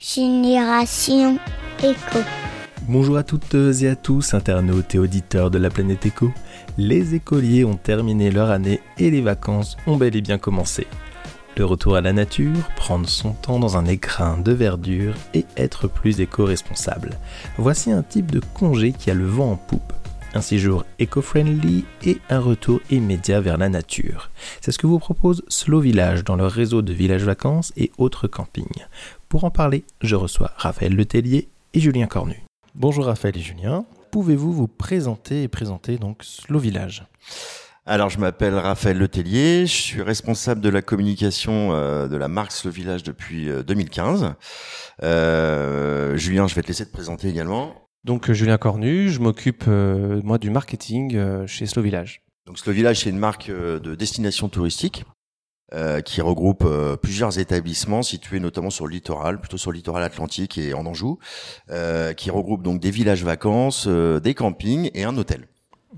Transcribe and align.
Génération 0.00 1.40
Éco. 1.82 2.20
Bonjour 2.82 3.16
à 3.16 3.24
toutes 3.24 3.56
et 3.82 3.88
à 3.88 3.96
tous, 3.96 4.32
internautes 4.32 4.94
et 4.94 4.98
auditeurs 5.00 5.50
de 5.50 5.58
la 5.58 5.70
planète 5.70 6.06
Éco. 6.06 6.30
Les 6.76 7.16
écoliers 7.16 7.64
ont 7.64 7.74
terminé 7.74 8.30
leur 8.30 8.50
année 8.50 8.80
et 8.98 9.10
les 9.10 9.20
vacances 9.20 9.76
ont 9.88 9.96
bel 9.96 10.14
et 10.14 10.20
bien 10.20 10.38
commencé. 10.38 10.86
Le 11.56 11.64
retour 11.64 11.96
à 11.96 12.00
la 12.00 12.12
nature, 12.12 12.68
prendre 12.76 13.08
son 13.08 13.32
temps 13.32 13.58
dans 13.58 13.76
un 13.76 13.86
écrin 13.86 14.38
de 14.38 14.52
verdure 14.52 15.14
et 15.34 15.44
être 15.56 15.88
plus 15.88 16.20
éco-responsable. 16.20 17.18
Voici 17.56 17.90
un 17.90 18.04
type 18.04 18.30
de 18.30 18.40
congé 18.54 18.92
qui 18.92 19.10
a 19.10 19.14
le 19.14 19.26
vent 19.26 19.50
en 19.50 19.56
poupe 19.56 19.92
un 20.34 20.40
séjour 20.40 20.84
éco-friendly 20.98 21.84
et 22.04 22.18
un 22.28 22.40
retour 22.40 22.80
immédiat 22.90 23.40
vers 23.40 23.56
la 23.56 23.68
nature. 23.68 24.30
C'est 24.60 24.72
ce 24.72 24.78
que 24.78 24.86
vous 24.86 24.98
propose 24.98 25.42
Slow 25.48 25.80
Village 25.80 26.24
dans 26.24 26.36
leur 26.36 26.50
réseau 26.50 26.82
de 26.82 26.92
villages 26.92 27.24
vacances 27.24 27.72
et 27.76 27.90
autres 27.98 28.28
campings. 28.28 28.86
Pour 29.28 29.44
en 29.44 29.50
parler, 29.50 29.84
je 30.02 30.16
reçois 30.16 30.52
Raphaël 30.56 30.94
Letellier 30.94 31.48
et 31.74 31.80
Julien 31.80 32.06
Cornu. 32.06 32.42
Bonjour 32.74 33.06
Raphaël 33.06 33.36
et 33.36 33.40
Julien. 33.40 33.84
Pouvez-vous 34.10 34.52
vous 34.52 34.68
présenter 34.68 35.42
et 35.42 35.48
présenter 35.48 35.98
donc 35.98 36.22
Slow 36.22 36.58
Village? 36.58 37.06
Alors, 37.86 38.10
je 38.10 38.18
m'appelle 38.18 38.54
Raphaël 38.54 38.98
Letellier, 38.98 39.66
je 39.66 39.72
suis 39.72 40.02
responsable 40.02 40.60
de 40.60 40.68
la 40.68 40.82
communication 40.82 41.72
euh, 41.72 42.06
de 42.06 42.18
la 42.18 42.28
marque 42.28 42.52
Slow 42.52 42.70
Village 42.70 43.02
depuis 43.02 43.48
2015. 43.66 44.24
Euh, 44.24 44.28
euh, 45.04 46.16
Julien, 46.18 46.46
je 46.48 46.54
vais 46.54 46.60
te 46.60 46.66
laisser 46.66 46.84
te 46.84 46.92
présenter 46.92 47.28
également. 47.28 47.87
Donc 48.08 48.32
Julien 48.32 48.56
Cornu, 48.56 49.10
je 49.10 49.20
m'occupe 49.20 49.66
moi 49.66 50.38
du 50.38 50.48
marketing 50.48 51.46
chez 51.46 51.66
Slow 51.66 51.82
Village. 51.82 52.22
Donc 52.46 52.58
Slow 52.58 52.72
Village, 52.72 53.00
c'est 53.00 53.10
une 53.10 53.18
marque 53.18 53.50
de 53.50 53.94
destination 53.94 54.48
touristique 54.48 55.04
euh, 55.74 56.00
qui 56.00 56.22
regroupe 56.22 56.64
euh, 56.64 56.96
plusieurs 56.96 57.38
établissements 57.38 58.02
situés 58.02 58.40
notamment 58.40 58.70
sur 58.70 58.86
le 58.86 58.92
littoral, 58.92 59.38
plutôt 59.38 59.58
sur 59.58 59.70
le 59.70 59.76
littoral 59.76 60.02
atlantique 60.02 60.56
et 60.56 60.72
en 60.72 60.86
Anjou, 60.86 61.18
euh, 61.68 62.14
qui 62.14 62.30
regroupe 62.30 62.62
donc 62.62 62.80
des 62.80 62.90
villages 62.90 63.22
vacances, 63.22 63.86
des 63.86 64.32
campings 64.32 64.90
et 64.94 65.04
un 65.04 65.14
hôtel. 65.18 65.46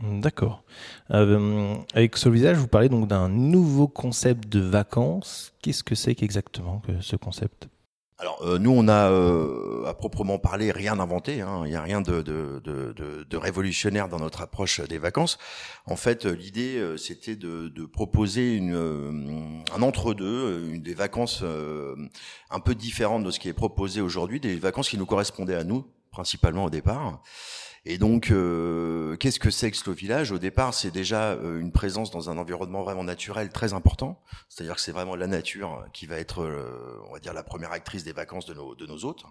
D'accord. 0.02 0.64
avec 1.08 2.16
ce 2.16 2.28
visage, 2.28 2.56
vous 2.56 2.66
parlez 2.66 2.88
donc 2.88 3.06
d'un 3.06 3.28
nouveau 3.28 3.86
concept 3.86 4.48
de 4.48 4.58
vacances. 4.58 5.52
Qu'est-ce 5.62 5.84
que 5.84 5.94
c'est 5.94 6.16
qu'exactement 6.16 6.80
que 6.80 7.00
ce 7.00 7.14
concept? 7.14 7.68
Alors 8.20 8.42
euh, 8.42 8.58
nous, 8.58 8.70
on 8.70 8.86
a 8.86 9.10
euh, 9.10 9.86
à 9.86 9.94
proprement 9.94 10.38
parler 10.38 10.72
rien 10.72 11.00
inventé. 11.00 11.40
Hein. 11.40 11.62
Il 11.64 11.70
n'y 11.70 11.76
a 11.76 11.82
rien 11.82 12.02
de, 12.02 12.20
de, 12.20 12.60
de, 12.62 13.24
de, 13.28 13.36
révolutionnaire 13.38 14.08
dans 14.08 14.18
notre 14.18 14.42
approche 14.42 14.80
des 14.82 14.98
vacances. 14.98 15.38
En 15.86 15.96
fait, 15.96 16.26
l'idée, 16.26 16.76
euh, 16.76 16.98
c'était 16.98 17.34
de, 17.34 17.86
proposer 17.86 18.54
une, 18.54 19.62
un 19.74 19.82
entre-deux, 19.82 20.76
des 20.78 20.94
vacances 20.94 21.42
un 22.50 22.60
peu 22.60 22.74
différentes 22.74 23.24
de 23.24 23.30
ce 23.30 23.40
qui 23.40 23.48
est 23.48 23.54
proposé 23.54 24.02
aujourd'hui, 24.02 24.38
des 24.38 24.56
vacances 24.56 24.90
qui 24.90 24.98
nous 24.98 25.06
correspondaient 25.06 25.56
à 25.56 25.64
nous 25.64 25.86
principalement 26.10 26.64
au 26.64 26.70
départ. 26.70 27.22
Et 27.86 27.96
donc, 27.96 28.30
euh, 28.30 29.16
qu'est-ce 29.16 29.40
que 29.40 29.50
c'est 29.50 29.70
que 29.70 29.76
Slow 29.76 29.94
Village? 29.94 30.32
Au 30.32 30.38
départ, 30.38 30.74
c'est 30.74 30.90
déjà 30.90 31.32
euh, 31.32 31.60
une 31.60 31.72
présence 31.72 32.10
dans 32.10 32.28
un 32.28 32.36
environnement 32.36 32.82
vraiment 32.82 33.04
naturel 33.04 33.48
très 33.48 33.72
important. 33.72 34.20
C'est-à-dire 34.48 34.74
que 34.74 34.82
c'est 34.82 34.92
vraiment 34.92 35.16
la 35.16 35.26
nature 35.26 35.86
qui 35.94 36.06
va 36.06 36.18
être, 36.18 36.42
euh, 36.42 37.00
on 37.08 37.12
va 37.14 37.20
dire, 37.20 37.32
la 37.32 37.42
première 37.42 37.72
actrice 37.72 38.04
des 38.04 38.12
vacances 38.12 38.44
de 38.44 38.54
nos, 38.54 38.74
de 38.74 38.86
nos 38.86 39.04
hôtes. 39.04 39.24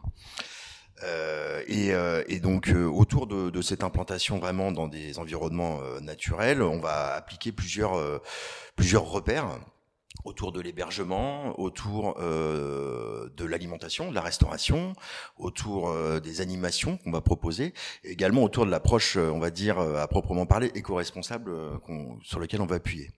Et, 1.68 1.94
et, 2.28 2.40
donc, 2.42 2.74
autour 2.76 3.26
de, 3.26 3.50
de, 3.50 3.62
cette 3.62 3.86
implantation 3.86 4.38
vraiment 4.38 4.74
dans 4.74 4.90
des 4.90 5.18
environnements 5.18 5.80
naturels, 6.02 6.62
on 6.62 6.82
va 6.82 7.14
appliquer 7.14 7.54
plusieurs, 7.54 8.22
plusieurs 8.76 9.06
repères 9.06 9.60
autour 10.26 10.52
de 10.52 10.62
l'hébergement, 10.62 11.60
autour 11.60 12.18
euh, 12.20 13.30
de 13.36 13.46
l'alimentation, 13.46 14.10
de 14.10 14.16
la 14.16 14.22
restauration, 14.22 14.94
autour 15.38 15.90
euh, 15.90 16.20
des 16.20 16.42
animations 16.42 16.98
qu'on 16.98 17.12
va 17.12 17.22
proposer, 17.22 17.74
et 18.04 18.12
également 18.12 18.44
autour 18.44 18.66
de 18.66 18.72
l'approche, 18.72 19.18
euh, 19.18 19.30
on 19.30 19.40
va 19.40 19.50
dire 19.50 19.80
à 19.80 20.08
proprement 20.08 20.46
parler, 20.46 20.72
éco-responsable 20.76 21.52
sur 22.24 22.40
lequel 22.40 22.62
on 22.62 22.66
va 22.66 22.76
appuyer. 22.76 23.12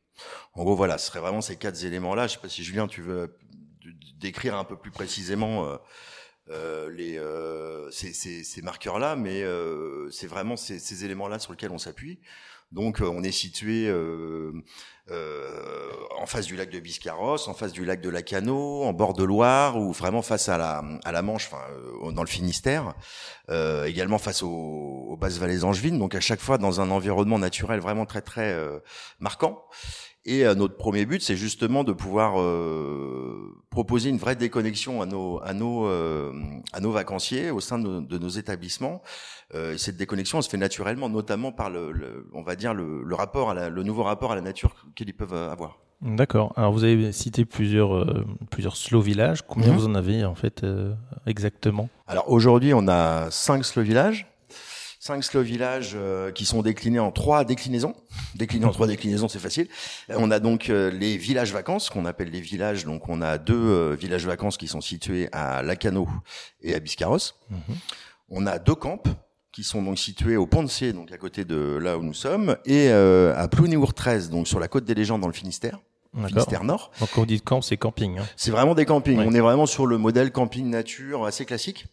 En 0.54 0.64
gros, 0.64 0.76
voilà, 0.76 0.98
ce 0.98 1.08
serait 1.08 1.20
vraiment 1.20 1.42
ces 1.42 1.56
quatre 1.56 1.84
éléments-là. 1.84 2.28
Je 2.28 2.34
sais 2.34 2.40
pas 2.40 2.50
si 2.50 2.64
Julien, 2.64 2.88
tu 2.88 3.02
veux 3.02 3.38
décrire 4.20 4.56
un 4.56 4.64
peu 4.64 4.76
plus 4.76 4.92
précisément 4.92 5.68
les, 6.48 7.20
ces, 7.92 8.14
ces, 8.14 8.44
ces 8.44 8.62
marqueurs-là, 8.62 9.16
mais 9.16 9.44
c'est 10.12 10.28
vraiment 10.28 10.56
ces, 10.58 10.78
ces 10.78 11.06
éléments-là 11.06 11.40
sur 11.40 11.54
lesquels 11.54 11.72
on 11.72 11.80
s'appuie. 11.80 12.20
Donc, 12.72 13.02
on 13.02 13.22
est 13.22 13.32
situé 13.32 13.88
euh, 13.90 14.54
en 15.10 16.26
face 16.26 16.46
du 16.46 16.56
lac 16.56 16.70
de 16.70 16.80
Biscarrosse, 16.80 17.48
en 17.48 17.54
face 17.54 17.74
du 17.74 17.84
lac 17.84 18.00
de 18.00 18.10
Lacano, 18.10 18.84
en 18.84 18.94
bord 18.94 19.14
de 19.14 19.24
Loire, 19.24 19.78
ou 19.78 19.92
vraiment 19.92 20.22
face 20.22 20.50
à 20.50 20.58
la, 20.58 20.84
à 21.04 21.12
la 21.12 21.22
Manche, 21.22 21.48
enfin, 21.52 21.64
euh, 21.72 22.12
dans 22.12 22.22
le 22.22 22.28
Finistère, 22.28 22.94
euh, 23.50 23.86
également 23.86 24.20
face 24.20 24.44
aux, 24.44 24.48
aux 25.10 25.18
basses 25.18 25.40
vallées 25.40 25.64
angevines, 25.64 25.98
donc 25.98 26.14
à 26.16 26.20
chaque 26.22 26.40
fois 26.40 26.58
dans 26.58 26.80
un 26.80 26.92
environnement 26.92 27.40
naturel 27.40 27.80
vraiment 27.80 28.06
très 28.06 28.22
très 28.22 28.54
euh, 28.54 28.80
marquant. 29.20 29.66
Et 30.24 30.46
euh, 30.46 30.54
notre 30.54 30.78
premier 30.78 31.08
but, 31.08 31.20
c'est 31.24 31.36
justement 31.36 31.84
de 31.84 31.94
pouvoir 31.94 32.40
euh, 32.40 33.58
proposer 33.72 34.10
une 34.10 34.20
vraie 34.20 34.36
déconnexion 34.36 35.02
à 35.02 35.08
nos 35.08 35.42
à 35.42 35.54
nos 35.54 35.88
euh, 35.88 36.32
à 36.74 36.80
nos 36.80 36.92
vacanciers 36.92 37.50
au 37.50 37.60
sein 37.60 37.80
de, 37.80 38.02
de 38.02 38.18
nos 38.20 38.30
établissements. 38.30 39.02
Euh, 39.56 39.78
cette 39.78 39.98
déconnexion, 39.98 40.38
elle 40.38 40.44
se 40.44 40.50
fait 40.50 40.58
naturellement, 40.58 41.10
notamment 41.10 41.52
par 41.52 41.72
le, 41.72 41.92
le 41.92 42.30
on 42.34 42.44
va 42.44 42.56
dire 42.56 42.76
le, 42.76 43.02
le 43.04 43.16
rapport 43.16 43.50
à 43.50 43.56
la, 43.56 43.70
le 43.70 43.82
nouveau 43.82 44.04
rapport 44.04 44.32
à 44.32 44.36
la 44.36 44.42
nature 44.42 44.76
qu'ils 44.96 45.14
peuvent 45.14 45.34
avoir. 45.34 45.80
D'accord. 46.02 46.54
Alors 46.56 46.72
vous 46.72 46.84
avez 46.84 47.12
cité 47.12 47.46
plusieurs 47.46 48.26
plusieurs 48.50 48.76
slow 48.76 49.02
villages. 49.02 49.44
Combien 49.44 49.70
mhm. 49.70 49.78
vous 49.78 49.88
en 49.88 49.96
avez 49.96 50.26
en 50.26 50.34
fait 50.34 50.66
exactement? 51.28 51.90
Alors 52.08 52.32
aujourd'hui, 52.32 52.74
on 52.74 52.88
a 52.88 53.30
cinq 53.30 53.64
slow 53.64 53.84
villages 53.84 54.26
cinq 55.02 55.24
slow 55.24 55.42
villages 55.42 55.94
euh, 55.96 56.32
qui 56.32 56.46
sont 56.46 56.62
déclinés 56.62 57.00
en 57.00 57.12
trois 57.12 57.44
déclinaisons. 57.44 57.96
Déclinés 58.36 58.66
en 58.66 58.72
trois 58.72 58.86
déclinaisons, 58.86 59.28
c'est 59.28 59.40
facile. 59.40 59.68
On 60.10 60.30
a 60.30 60.40
donc 60.40 60.70
euh, 60.70 60.92
les 60.92 61.18
villages 61.18 61.52
vacances 61.52 61.90
qu'on 61.90 62.06
appelle 62.06 62.30
les 62.30 62.40
villages. 62.40 62.86
Donc 62.86 63.10
on 63.10 63.22
a 63.22 63.40
deux 63.40 63.56
euh, 63.56 63.96
villages 64.00 64.28
vacances 64.28 64.58
qui 64.58 64.68
sont 64.68 64.80
situés 64.80 65.28
à 65.32 65.64
Lacano 65.64 66.08
et 66.62 66.76
à 66.76 66.80
Biscarrosse. 66.80 67.40
Mhm. 67.50 67.76
On 68.30 68.46
a 68.46 68.60
deux 68.60 68.76
camps 68.76 69.02
qui 69.52 69.64
sont 69.64 69.82
donc 69.82 70.00
situés 70.00 70.38
au 70.38 70.46
Pont 70.46 70.66
donc 70.94 71.12
à 71.12 71.18
côté 71.18 71.46
de 71.46 71.78
là 71.82 71.98
où 71.98 72.04
nous 72.04 72.14
sommes, 72.14 72.58
et 72.66 72.90
à 72.90 73.48
Plounéour 73.48 73.94
13, 73.94 74.30
donc 74.30 74.48
sur 74.48 74.60
la 74.60 74.68
côte 74.68 74.86
des 74.86 74.94
légendes 74.94 75.22
dans 75.22 75.28
le 75.28 75.34
Finistère. 75.34 75.80
Finistère 76.14 76.64
Nord. 76.64 76.92
Donc 77.00 77.10
quand 77.14 77.22
on 77.22 77.26
dit 77.26 77.42
camp, 77.42 77.62
c'est 77.62 77.78
camping. 77.78 78.20
Hein. 78.20 78.26
C'est 78.36 78.52
vraiment 78.52 78.76
des 78.76 78.86
campings. 78.86 79.20
On 79.20 79.34
est 79.34 79.40
vraiment 79.40 79.66
sur 79.66 79.86
le 79.88 79.98
modèle 79.98 80.32
camping 80.32 80.70
nature 80.70 81.26
assez 81.26 81.46
classique. 81.46 81.88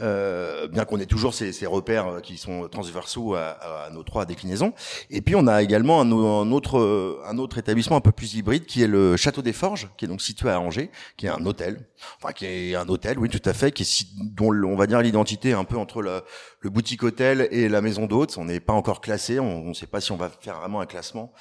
Euh, 0.00 0.68
bien 0.68 0.84
qu'on 0.84 1.00
ait 1.00 1.06
toujours 1.06 1.34
ces, 1.34 1.52
ces, 1.52 1.66
repères 1.66 2.20
qui 2.22 2.36
sont 2.36 2.68
transversaux 2.68 3.34
à, 3.34 3.86
à, 3.86 3.90
nos 3.90 4.02
trois 4.02 4.24
déclinaisons. 4.24 4.72
Et 5.10 5.20
puis 5.22 5.34
on 5.34 5.46
a 5.46 5.62
également 5.62 6.00
un, 6.00 6.10
un, 6.10 6.52
autre 6.52 7.20
un 7.26 7.38
autre 7.38 7.58
établissement 7.58 7.96
un 7.96 8.00
peu 8.00 8.12
plus 8.12 8.34
hybride 8.34 8.64
qui 8.66 8.82
est 8.82 8.86
le 8.86 9.16
Château 9.16 9.42
des 9.42 9.52
Forges, 9.52 9.90
qui 9.96 10.04
est 10.04 10.08
donc 10.08 10.22
situé 10.22 10.50
à 10.50 10.60
Angers, 10.60 10.90
qui 11.16 11.26
est 11.26 11.30
un 11.30 11.44
hôtel, 11.44 11.88
enfin 12.22 12.32
qui 12.32 12.46
est 12.46 12.74
un 12.74 12.88
hôtel, 12.88 13.18
oui 13.18 13.28
tout 13.28 13.42
à 13.44 13.52
fait, 13.52 13.72
qui 13.72 13.82
est 13.82 14.06
dont 14.20 14.52
on 14.52 14.76
va 14.76 14.86
dire 14.86 15.00
l'identité 15.00 15.52
un 15.52 15.64
peu 15.64 15.76
entre 15.76 16.02
le, 16.02 16.22
le 16.60 16.70
boutique 16.70 17.02
hôtel 17.02 17.48
et 17.50 17.68
la 17.68 17.80
maison 17.80 18.06
d'hôtes. 18.06 18.36
On 18.38 18.44
n'est 18.44 18.60
pas 18.60 18.72
encore 18.72 19.00
classé, 19.00 19.40
on 19.40 19.64
ne 19.64 19.74
sait 19.74 19.86
pas 19.86 20.00
si 20.00 20.12
on 20.12 20.16
va 20.16 20.30
faire 20.40 20.60
vraiment 20.60 20.80
un 20.80 20.86
classement. 20.86 21.32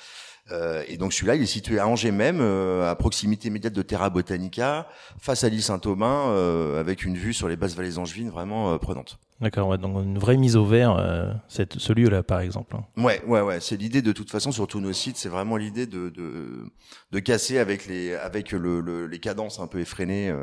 Euh, 0.51 0.83
et 0.87 0.97
donc 0.97 1.13
celui-là, 1.13 1.35
il 1.35 1.41
est 1.41 1.47
situé 1.47 1.79
à 1.79 1.87
Angers 1.87 2.11
même, 2.11 2.39
euh, 2.41 2.89
à 2.89 2.95
proximité 2.95 3.47
immédiate 3.49 3.73
de 3.73 3.81
Terra 3.81 4.09
Botanica, 4.09 4.87
face 5.19 5.43
à 5.43 5.49
l'île 5.49 5.63
Saint-Thomas, 5.63 6.29
euh, 6.29 6.79
avec 6.79 7.03
une 7.03 7.15
vue 7.15 7.33
sur 7.33 7.47
les 7.47 7.55
basses 7.55 7.75
vallées 7.75 7.97
angevines 7.97 8.29
vraiment 8.29 8.77
prenante. 8.77 9.19
D'accord, 9.41 9.69
ouais, 9.69 9.77
donc 9.77 10.03
une 10.03 10.19
vraie 10.19 10.35
mise 10.37 10.55
au 10.57 10.65
vert, 10.65 11.41
cette, 11.47 11.79
ce 11.79 11.93
lieu-là 11.93 12.23
par 12.23 12.41
exemple. 12.41 12.75
Hein. 12.75 12.83
Ouais, 13.01 13.21
ouais, 13.25 13.41
ouais. 13.41 13.59
C'est 13.61 13.77
l'idée 13.77 14.01
de 14.01 14.11
toute 14.11 14.29
façon 14.29 14.51
sur 14.51 14.67
tous 14.67 14.81
nos 14.81 14.91
sites, 14.91 15.15
c'est 15.15 15.29
vraiment 15.29 15.55
l'idée 15.55 15.87
de, 15.87 16.09
de, 16.09 16.71
de 17.11 17.19
casser 17.19 17.57
avec 17.57 17.85
les 17.85 18.15
avec 18.15 18.51
le, 18.51 18.81
le 18.81 19.07
les 19.07 19.19
cadences 19.19 19.59
un 19.59 19.67
peu 19.67 19.79
effrénées 19.79 20.33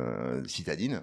citadines 0.46 1.02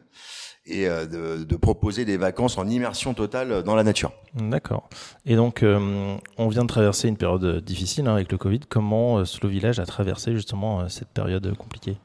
et 0.66 0.88
euh, 0.88 1.06
de, 1.06 1.44
de, 1.44 1.56
proposer 1.56 2.06
des 2.06 2.18
vacances 2.18 2.58
en 2.58 2.68
immersion 2.68 3.14
totale 3.14 3.64
dans 3.64 3.76
la 3.76 3.84
nature. 3.84 4.12
D'accord. 4.36 4.90
Et 5.26 5.36
donc, 5.36 5.64
euh, 5.64 6.16
on 6.38 6.48
vient 6.48 6.64
de 6.64 6.68
traverser 6.68 7.08
une 7.08 7.18
période 7.18 7.64
difficile 7.64 8.08
hein, 8.08 8.14
avec 8.14 8.32
le 8.32 8.38
Covid. 8.38 8.62
Comment 8.70 9.18
euh, 9.18 9.26
Slow 9.26 9.50
Village 9.50 9.80
a 9.80 9.86
traversé 9.86 10.34
justement 10.34 10.88
cette 10.90 11.10
période 11.10 11.54
compliquée? 11.58 11.98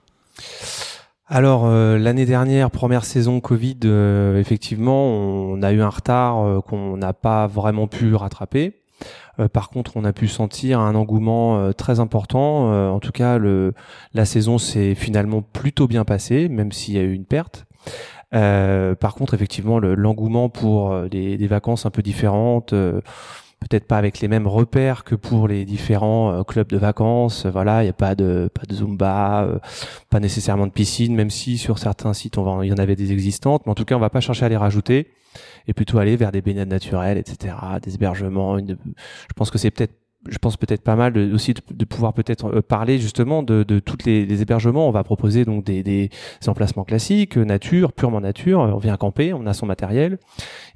Alors 1.28 1.68
l'année 1.68 2.26
dernière, 2.26 2.70
première 2.70 3.04
saison 3.04 3.40
Covid, 3.40 3.80
effectivement, 4.36 5.06
on 5.06 5.62
a 5.62 5.72
eu 5.72 5.80
un 5.80 5.88
retard 5.88 6.62
qu'on 6.64 6.96
n'a 6.96 7.12
pas 7.12 7.46
vraiment 7.46 7.86
pu 7.86 8.14
rattraper. 8.14 8.74
par 9.52 9.68
contre, 9.68 9.96
on 9.96 10.04
a 10.04 10.12
pu 10.12 10.26
sentir 10.26 10.80
un 10.80 10.94
engouement 10.94 11.72
très 11.72 12.00
important. 12.00 12.92
en 12.92 12.98
tout 13.00 13.12
cas, 13.12 13.38
la 13.38 14.24
saison 14.24 14.58
s'est 14.58 14.94
finalement 14.94 15.42
plutôt 15.42 15.86
bien 15.86 16.04
passée, 16.04 16.48
même 16.48 16.72
s'il 16.72 16.94
y 16.94 16.98
a 16.98 17.02
eu 17.02 17.12
une 17.12 17.26
perte. 17.26 17.66
Euh, 18.34 18.94
par 18.94 19.14
contre, 19.14 19.34
effectivement, 19.34 19.78
l'engouement 19.78 20.48
pour 20.48 20.92
euh, 20.92 21.08
des, 21.08 21.46
vacances 21.46 21.86
un 21.86 21.90
peu 21.90 22.02
différentes, 22.02 22.72
euh, 22.72 23.00
peut-être 23.60 23.86
pas 23.86 23.98
avec 23.98 24.20
les 24.20 24.28
mêmes 24.28 24.46
repères 24.46 25.04
que 25.04 25.14
pour 25.14 25.48
les 25.48 25.64
différents 25.64 26.44
clubs 26.44 26.68
de 26.68 26.76
vacances. 26.76 27.46
Voilà, 27.46 27.82
il 27.82 27.86
n'y 27.86 27.90
a 27.90 27.94
pas 27.94 28.14
de 28.14 28.50
pas 28.52 28.62
de 28.68 28.74
zumba, 28.74 29.60
pas 30.10 30.20
nécessairement 30.20 30.66
de 30.66 30.72
piscine, 30.72 31.14
même 31.14 31.30
si 31.30 31.58
sur 31.58 31.78
certains 31.78 32.14
sites 32.14 32.36
il 32.36 32.68
y 32.68 32.72
en 32.72 32.78
avait 32.78 32.96
des 32.96 33.12
existantes, 33.12 33.62
mais 33.66 33.72
en 33.72 33.74
tout 33.74 33.84
cas 33.84 33.96
on 33.96 34.00
va 34.00 34.10
pas 34.10 34.20
chercher 34.20 34.46
à 34.46 34.48
les 34.48 34.56
rajouter 34.56 35.08
et 35.66 35.74
plutôt 35.74 35.98
aller 35.98 36.16
vers 36.16 36.32
des 36.32 36.40
baignades 36.40 36.68
naturelles, 36.68 37.18
etc., 37.18 37.54
des 37.82 37.94
hébergements. 37.94 38.58
Je 38.58 38.74
pense 39.36 39.50
que 39.50 39.58
c'est 39.58 39.70
peut-être 39.70 39.94
je 40.26 40.38
pense 40.38 40.56
peut-être 40.56 40.82
pas 40.82 40.96
mal 40.96 41.16
aussi 41.32 41.54
de, 41.54 41.84
pouvoir 41.84 42.12
peut-être 42.12 42.46
euh, 42.46 42.62
parler 42.62 42.98
justement 42.98 43.42
de, 43.42 43.62
de 43.62 43.78
tous 43.78 43.98
les, 44.04 44.42
hébergements. 44.42 44.88
On 44.88 44.90
va 44.90 45.04
proposer 45.04 45.44
donc 45.44 45.64
des, 45.64 45.82
des 45.82 46.10
emplacements 46.46 46.84
classiques, 46.84 47.38
euh, 47.38 47.44
nature, 47.44 47.92
purement 47.92 48.20
nature. 48.20 48.60
On 48.60 48.78
vient 48.78 48.96
camper, 48.96 49.32
on 49.32 49.46
a 49.46 49.54
son 49.54 49.66
matériel, 49.66 50.18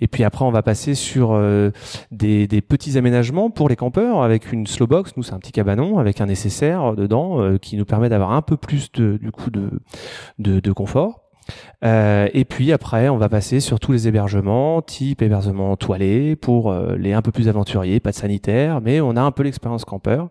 et 0.01 0.07
puis 0.07 0.25
après 0.25 0.45
on 0.45 0.51
va 0.51 0.63
passer 0.63 0.95
sur 0.95 1.33
euh, 1.33 1.71
des, 2.11 2.47
petits 2.63 2.97
aménagements 2.97 3.51
pour 3.51 3.69
les 3.69 3.77
campeurs 3.77 4.23
avec 4.23 4.53
une 4.53 4.67
slow 4.67 4.87
box. 4.87 5.17
Nous 5.17 5.23
c'est 5.23 5.35
un 5.35 5.39
petit 5.39 5.53
cabanon 5.53 5.99
avec 5.99 6.21
un 6.21 6.27
nécessaire 6.27 6.95
dedans 6.95 7.59
qui 7.59 7.77
nous 7.77 7.85
permet 7.85 8.09
d'avoir 8.09 8.33
un 8.33 8.43
peu 8.43 8.57
plus 8.57 8.93
de, 8.93 9.19
du 9.21 9.31
coup 9.33 9.51
de 9.51 10.73
confort. 10.73 11.32
Euh, 11.85 12.29
et 12.33 12.45
puis 12.45 12.73
après, 12.73 13.09
on 13.09 13.17
va 13.17 13.29
passer 13.29 13.61
sur 13.61 13.81
tous 13.81 13.93
les 13.93 14.09
hébergements, 14.09 14.83
type 14.83 15.23
hébergement 15.23 15.77
toilé 15.77 16.37
pour 16.37 16.71
euh, 16.71 16.97
les 16.97 17.13
un 17.13 17.23
peu 17.23 17.33
plus 17.33 17.49
aventuriers, 17.49 17.99
pas 17.99 18.11
de 18.11 18.17
sanitaire, 18.17 18.81
mais 18.81 19.01
on 19.01 19.17
a 19.17 19.23
un 19.23 19.33
peu 19.33 19.43
l'expérience 19.43 19.85
campeur. 19.85 20.29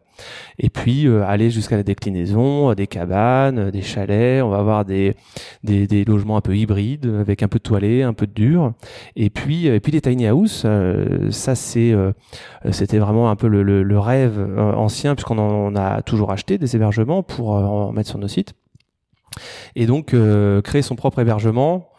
Et 0.59 0.69
puis 0.69 1.07
euh, 1.07 1.25
aller 1.25 1.49
jusqu'à 1.49 1.75
la 1.75 1.83
déclinaison, 1.83 2.73
des 2.73 2.87
cabanes, 2.87 3.71
des 3.71 3.81
chalets. 3.81 4.43
On 4.43 4.49
va 4.49 4.59
avoir 4.59 4.85
des, 4.85 5.15
des, 5.63 6.05
logements 6.05 6.37
un 6.37 6.41
peu 6.41 6.55
hybrides 6.55 7.05
avec 7.19 7.43
un 7.43 7.47
peu 7.47 7.57
de 7.57 7.63
toilé, 7.63 8.03
un 8.03 8.13
peu 8.13 8.27
de 8.27 8.33
dur. 8.33 8.73
Et 9.15 9.29
puis 9.29 9.67
et 9.67 9.79
puis 9.79 9.91
les 9.91 10.01
tiny 10.01 10.27
house, 10.27 10.65
ça 11.31 11.55
c'est 11.55 11.95
c'était 12.71 12.99
vraiment 12.99 13.29
un 13.29 13.35
peu 13.35 13.47
le, 13.47 13.63
le, 13.63 13.83
le 13.83 13.99
rêve 13.99 14.39
ancien 14.57 15.15
puisqu'on 15.15 15.37
en 15.37 15.75
a 15.75 16.01
toujours 16.01 16.31
acheté 16.31 16.57
des 16.57 16.75
hébergements 16.75 17.23
pour 17.23 17.51
en 17.51 17.91
mettre 17.91 18.09
sur 18.09 18.19
nos 18.19 18.27
sites. 18.27 18.53
Et 19.75 19.85
donc 19.85 20.13
euh, 20.13 20.61
créer 20.61 20.81
son 20.81 20.95
propre 20.95 21.19
hébergement, 21.19 21.90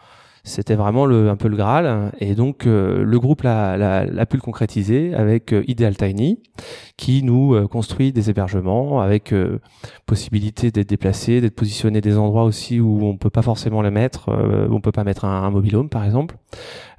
c'était 0.44 0.74
vraiment 0.74 1.06
le, 1.06 1.28
un 1.30 1.36
peu 1.36 1.48
le 1.48 1.56
Graal. 1.56 2.12
Et 2.18 2.34
donc 2.34 2.66
euh, 2.66 3.02
le 3.04 3.20
groupe 3.20 3.42
l'a, 3.42 4.26
pu 4.26 4.36
le 4.36 4.42
concrétiser 4.42 5.14
avec 5.14 5.52
euh, 5.52 5.64
Ideal 5.66 5.96
Tiny, 5.96 6.42
qui 6.96 7.22
nous 7.22 7.68
construit 7.68 8.12
des 8.12 8.30
hébergements 8.30 9.00
avec 9.00 9.34
possibilité 10.06 10.70
d'être 10.70 10.88
déplacé, 10.88 11.40
d'être 11.40 11.54
positionné 11.54 12.00
des 12.00 12.18
endroits 12.18 12.44
aussi 12.44 12.80
où 12.80 13.04
on 13.04 13.16
peut 13.16 13.30
pas 13.30 13.42
forcément 13.42 13.82
le 13.82 13.90
mettre, 13.90 14.28
où 14.28 14.74
on 14.74 14.80
peut 14.80 14.92
pas 14.92 15.04
mettre 15.04 15.24
un, 15.24 15.42
un 15.42 15.50
mobile 15.50 15.76
home 15.76 15.88
par 15.88 16.04
exemple. 16.04 16.36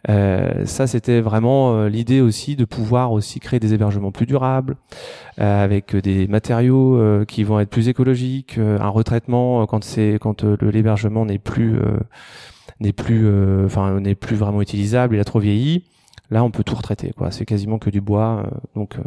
Euh, 0.09 0.65
ça, 0.65 0.87
c'était 0.87 1.21
vraiment 1.21 1.75
euh, 1.75 1.89
l'idée 1.89 2.21
aussi 2.21 2.55
de 2.55 2.65
pouvoir 2.65 3.11
aussi 3.11 3.39
créer 3.39 3.59
des 3.59 3.73
hébergements 3.73 4.11
plus 4.11 4.25
durables, 4.25 4.75
euh, 5.39 5.63
avec 5.63 5.95
des 5.95 6.27
matériaux 6.27 6.99
qui 7.25 7.43
vont 7.43 7.59
être 7.59 7.69
plus 7.69 7.87
écologiques, 7.87 8.57
un 8.57 8.89
retraitement 8.89 9.65
quand 9.65 9.83
c'est 9.83 10.17
quand 10.19 10.43
l'hébergement 10.43 11.25
n'est 11.25 11.39
plus 11.39 11.79
n'est 12.79 12.93
plus 12.93 13.27
enfin 13.65 13.99
n'est 13.99 14.15
plus 14.15 14.35
vraiment 14.35 14.61
utilisable, 14.61 15.15
il 15.15 15.19
a 15.19 15.25
trop 15.25 15.39
vieilli. 15.39 15.83
Là, 16.33 16.43
on 16.43 16.49
peut 16.49 16.63
tout 16.63 16.73
retraiter, 16.73 17.11
quoi. 17.11 17.29
C'est 17.29 17.45
quasiment 17.45 17.77
que 17.77 17.91
du 17.91 18.01
bois. 18.01 18.43
Euh, 18.45 18.57
donc, 18.75 18.95
euh, 18.97 19.03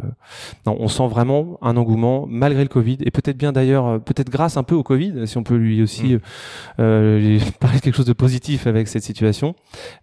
non, 0.65 0.77
on 0.79 0.87
sent 0.87 1.07
vraiment 1.07 1.57
un 1.61 1.75
engouement 1.75 2.25
malgré 2.25 2.61
le 2.61 2.69
Covid 2.69 2.99
et 3.01 3.11
peut-être 3.11 3.37
bien 3.37 3.51
d'ailleurs, 3.51 3.85
euh, 3.87 3.99
peut-être 3.99 4.29
grâce 4.29 4.55
un 4.55 4.63
peu 4.63 4.75
au 4.75 4.83
Covid, 4.83 5.27
si 5.27 5.37
on 5.37 5.43
peut 5.43 5.57
lui 5.57 5.81
aussi 5.81 6.15
mm. 6.15 6.19
euh, 6.79 7.39
parler 7.59 7.79
de 7.79 7.81
quelque 7.81 7.95
chose 7.95 8.05
de 8.05 8.13
positif 8.13 8.65
avec 8.65 8.87
cette 8.87 9.03
situation. 9.03 9.55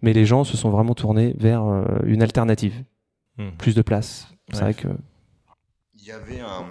Mais 0.03 0.13
les 0.13 0.25
gens 0.25 0.43
se 0.43 0.55
sont 0.55 0.69
vraiment 0.69 0.93
tournés 0.93 1.35
vers 1.39 1.63
une 2.05 2.21
alternative, 2.21 2.83
mm. 3.37 3.51
plus 3.57 3.73
de 3.73 3.81
place. 3.81 4.27
C'est 4.51 4.61
vrai 4.61 4.73
que 4.75 4.89
il 5.97 6.09
y 6.09 6.11
avait 6.11 6.41
un 6.41 6.65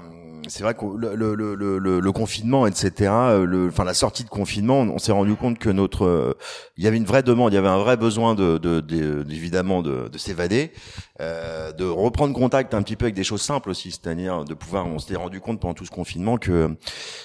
c'est 0.49 0.62
vrai 0.62 0.75
que 0.75 0.85
le, 0.96 1.14
le, 1.14 1.55
le, 1.55 2.00
le, 2.00 2.12
confinement, 2.12 2.67
etc. 2.67 3.11
Euh, 3.11 3.69
enfin 3.69 3.85
la 3.85 3.94
sortie 3.94 4.25
de 4.25 4.29
confinement, 4.29 4.81
on 4.81 4.99
s'est 4.99 5.12
rendu 5.12 5.35
compte 5.35 5.58
que 5.58 5.70
notre, 5.70 6.05
euh, 6.05 6.35
il 6.76 6.85
y 6.85 6.87
avait 6.87 6.96
une 6.96 7.05
vraie 7.05 7.23
demande, 7.23 7.52
il 7.52 7.56
y 7.56 7.58
avait 7.58 7.69
un 7.69 7.79
vrai 7.79 7.96
besoin 7.96 8.35
de, 8.35 8.58
de, 8.58 9.25
évidemment 9.31 9.82
de, 9.82 10.08
de 10.08 10.19
s'évader, 10.19 10.73
euh, 11.20 11.73
de 11.73 11.85
reprendre 11.85 12.35
contact 12.35 12.75
un 12.75 12.82
petit 12.82 12.96
peu 12.96 13.06
avec 13.06 13.14
des 13.14 13.25
choses 13.25 13.43
simples 13.43 13.70
aussi, 13.70 13.91
c'est-à-dire 13.91 14.44
de 14.44 14.55
pouvoir, 14.55 14.87
on 14.87 14.99
s'était 14.99 15.17
rendu 15.17 15.41
compte 15.41 15.61
pendant 15.61 15.75
tout 15.75 15.87
ce 15.87 15.91
confinement 15.91 16.37
que 16.37 16.70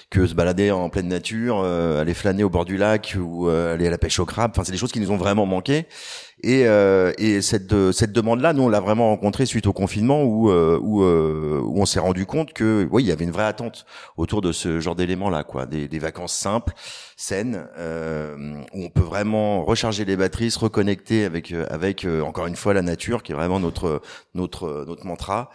que 0.10 0.25
se 0.25 0.33
balader 0.33 0.71
en 0.71 0.89
pleine 0.89 1.07
nature, 1.07 1.63
aller 1.63 2.13
flâner 2.13 2.44
au 2.44 2.50
bord 2.50 2.66
du 2.66 2.77
lac 2.77 3.16
ou 3.19 3.48
aller 3.48 3.88
à 3.88 3.92
la 3.92 3.98
pêche 3.98 4.19
au 4.19 4.25
crabe, 4.25 4.51
enfin 4.51 4.63
c'est 4.63 4.71
des 4.71 4.77
choses 4.77 4.92
qui 4.92 5.00
nous 5.00 5.12
ont 5.12 5.18
vraiment 5.18 5.45
manqué. 5.45 5.88
Et, 6.41 6.68
euh, 6.68 7.12
et 7.18 7.41
cette, 7.41 7.91
cette 7.91 8.13
demande-là, 8.13 8.53
nous, 8.53 8.63
on 8.63 8.69
l'a 8.69 8.80
vraiment 8.80 9.09
rencontrée 9.09 9.45
suite 9.45 9.68
au 9.68 9.74
confinement 9.74 10.24
où, 10.24 10.50
euh, 10.50 10.80
où, 10.81 11.03
euh, 11.03 11.59
où 11.62 11.81
on 11.81 11.86
s'est 11.86 12.00
rendu 12.00 12.25
compte 12.25 12.53
que, 12.53 12.88
oui, 12.91 13.03
il 13.03 13.07
y 13.07 13.12
avait 13.12 13.25
une 13.25 13.31
vraie 13.31 13.45
attente 13.45 13.86
autour 14.15 14.41
de 14.41 14.53
ce 14.53 14.80
genre 14.80 14.95
d'éléments-là, 14.95 15.44
quoi, 15.44 15.65
des, 15.65 15.88
des, 15.89 16.00
vacances 16.00 16.33
simples, 16.33 16.74
saines, 17.18 17.68
où 18.74 18.83
on 18.86 18.89
peut 18.89 19.01
vraiment 19.01 19.65
recharger 19.65 20.06
les 20.06 20.15
batteries, 20.15 20.51
se 20.51 20.59
reconnecter 20.59 21.25
avec, 21.25 21.51
avec 21.69 22.07
encore 22.24 22.47
une 22.47 22.56
fois 22.56 22.74
la 22.74 22.81
nature, 22.81 23.21
qui 23.21 23.33
est 23.33 23.35
vraiment 23.35 23.59
notre, 23.59 24.01
notre, 24.33 24.85
notre 24.88 25.06
mantra. 25.06 25.50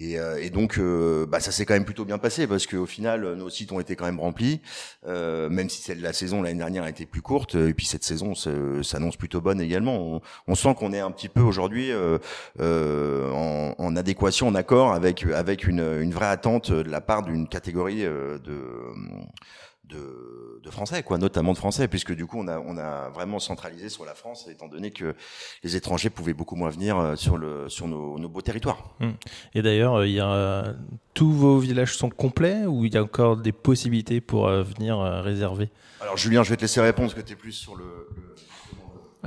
Et, 0.00 0.18
euh, 0.18 0.42
et 0.42 0.48
donc, 0.48 0.78
euh, 0.78 1.26
bah, 1.26 1.40
ça 1.40 1.52
s'est 1.52 1.66
quand 1.66 1.74
même 1.74 1.84
plutôt 1.84 2.06
bien 2.06 2.16
passé 2.16 2.46
parce 2.46 2.66
qu'au 2.66 2.86
final, 2.86 3.34
nos 3.34 3.50
sites 3.50 3.70
ont 3.70 3.80
été 3.80 3.96
quand 3.96 4.06
même 4.06 4.18
remplis, 4.18 4.62
euh, 5.06 5.50
même 5.50 5.68
si 5.68 5.82
celle 5.82 6.00
la 6.00 6.14
saison 6.14 6.40
l'année 6.40 6.58
dernière 6.58 6.84
a 6.84 6.88
été 6.88 7.04
plus 7.04 7.20
courte. 7.20 7.54
Et 7.54 7.74
puis 7.74 7.84
cette 7.84 8.02
saison 8.02 8.34
s'annonce 8.34 9.18
plutôt 9.18 9.42
bonne 9.42 9.60
également. 9.60 9.98
On, 9.98 10.20
on 10.48 10.54
sent 10.54 10.74
qu'on 10.78 10.94
est 10.94 11.00
un 11.00 11.10
petit 11.10 11.28
peu 11.28 11.42
aujourd'hui 11.42 11.90
euh, 11.92 13.30
en, 13.30 13.74
en, 13.76 13.96
adéquation, 13.96 14.48
en 14.48 14.54
accord 14.54 14.94
avec 14.94 15.26
avec 15.26 15.66
une, 15.66 15.80
une 16.00 16.12
vraie 16.12 16.28
attente 16.28 16.72
de 16.72 16.90
la 16.90 17.02
part 17.02 17.22
d'une 17.22 17.46
catégorie 17.46 18.02
de 18.02 18.40
de, 19.90 20.60
de, 20.62 20.70
français, 20.70 21.02
quoi, 21.02 21.18
notamment 21.18 21.52
de 21.52 21.58
français, 21.58 21.88
puisque 21.88 22.14
du 22.14 22.26
coup 22.26 22.38
on 22.38 22.48
a, 22.48 22.58
on 22.58 22.76
a 22.78 23.08
vraiment 23.10 23.38
centralisé 23.38 23.88
sur 23.88 24.04
la 24.04 24.14
France, 24.14 24.48
étant 24.50 24.68
donné 24.68 24.90
que 24.90 25.14
les 25.62 25.76
étrangers 25.76 26.10
pouvaient 26.10 26.34
beaucoup 26.34 26.56
moins 26.56 26.70
venir 26.70 26.98
euh, 26.98 27.16
sur, 27.16 27.36
le, 27.36 27.68
sur 27.68 27.88
nos, 27.88 28.18
nos 28.18 28.28
beaux 28.28 28.40
territoires. 28.40 28.94
Hum. 29.00 29.14
Et 29.54 29.62
d'ailleurs, 29.62 29.96
euh, 29.96 30.06
il 30.06 30.14
y 30.14 30.20
a, 30.20 30.74
tous 31.14 31.30
vos 31.30 31.58
villages 31.58 31.96
sont 31.96 32.10
complets 32.10 32.66
ou 32.66 32.84
il 32.84 32.94
y 32.94 32.96
a 32.96 33.02
encore 33.02 33.36
des 33.36 33.52
possibilités 33.52 34.20
pour 34.20 34.48
euh, 34.48 34.62
venir 34.62 34.98
réserver? 35.00 35.70
Alors 36.00 36.16
Julien, 36.16 36.42
je 36.42 36.50
vais 36.50 36.56
te 36.56 36.62
laisser 36.62 36.80
répondre, 36.80 37.08
parce 37.08 37.20
que 37.20 37.26
tu 37.26 37.34
es 37.34 37.36
plus 37.36 37.52
sur 37.52 37.76
le... 37.76 37.84